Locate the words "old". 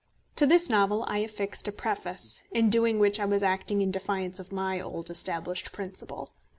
4.81-5.11